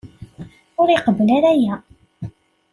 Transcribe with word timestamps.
Ur 0.81 0.87
iqebbel 0.89 1.29
ara 1.37 1.49
aya. 1.53 1.75